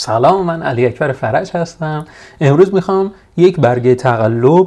[0.00, 2.04] سلام من علی اکبر فرج هستم.
[2.40, 4.66] امروز می‌خوام یک برگه تقلب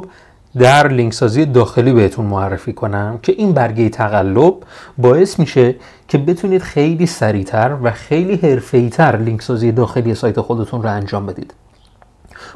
[0.58, 4.54] در لینک سازی داخلی بهتون معرفی کنم که این برگه تقلب
[4.98, 5.74] باعث میشه
[6.08, 11.54] که بتونید خیلی سریعتر و خیلی حرفه‌ای‌تر لینک سازی داخلی سایت خودتون رو انجام بدید.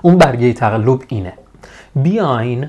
[0.03, 1.33] اون برگه تقلب اینه.
[1.97, 2.69] بیاین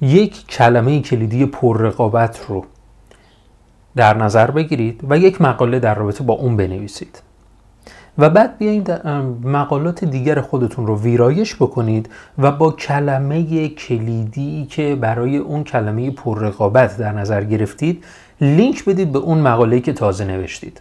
[0.00, 2.64] یک کلمه کلیدی پررقابت رو
[3.96, 7.22] در نظر بگیرید و یک مقاله در رابطه با اون بنویسید.
[8.18, 8.90] و بعد بیایید
[9.44, 12.08] مقالات دیگر خودتون رو ویرایش بکنید
[12.38, 18.04] و با کلمه کلیدی که برای اون کلمه پررقابت در نظر گرفتید
[18.40, 20.80] لینک بدید به اون مقاله که تازه نوشتید.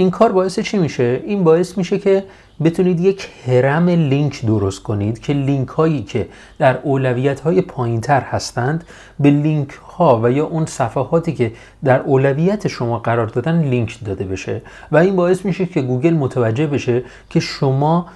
[0.00, 2.24] این کار باعث چی میشه؟ این باعث میشه که
[2.64, 6.28] بتونید یک هرم لینک درست کنید که لینک هایی که
[6.58, 8.84] در اولویت های پایین تر هستند
[9.20, 11.52] به لینک ها و یا اون صفحاتی که
[11.84, 14.62] در اولویت شما قرار دادن لینک داده بشه.
[14.92, 18.06] و این باعث میشه که گوگل متوجه بشه که شما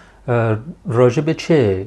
[0.87, 1.87] راجع به چه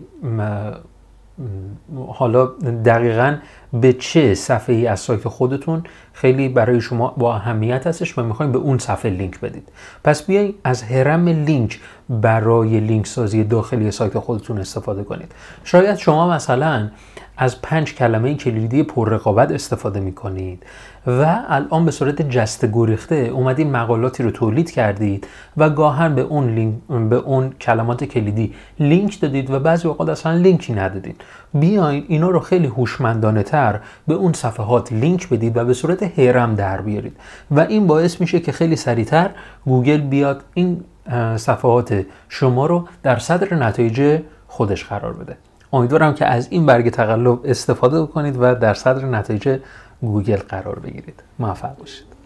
[2.07, 2.45] حالا
[2.85, 3.37] دقیقا
[3.73, 8.51] به چه صفحه ای از سایت خودتون خیلی برای شما با اهمیت هستش و می‌خوایم
[8.51, 9.69] به اون صفحه لینک بدید.
[10.03, 15.31] پس بیاین از هرم لینک برای لینک سازی داخلی سایت خودتون استفاده کنید.
[15.63, 16.89] شاید شما مثلا
[17.37, 20.63] از پنج کلمه کلیدی پررقابت استفاده می کنید
[21.07, 25.27] و الان به صورت جسته گریخته اومدید مقالاتی رو تولید کردید
[25.57, 26.75] و گاها به اون لینک
[27.09, 31.21] به اون کلمات کلیدی لینک دادید و بعضی اوقات اصلا لینکی ندادید.
[31.53, 36.55] بیاین اینا رو خیلی هوشمندانه تر به اون صفحات لینک بدید و به صورت هرم
[36.55, 37.15] در بیارید.
[37.51, 39.29] و این باعث میشه که خیلی سریعتر
[39.65, 40.83] گوگل بیاد این
[41.35, 45.37] صفحات شما رو در صدر نتایج خودش قرار بده.
[45.73, 49.59] امیدوارم که از این برگ تقلب استفاده کنید و در صدر نتایج
[50.01, 51.23] گوگل قرار بگیرید.
[51.39, 52.16] موفق باشید.